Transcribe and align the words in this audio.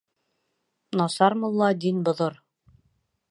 Насар 1.01 1.37
мулла 1.43 1.69
дин 1.85 1.99
боҙор. 2.09 2.39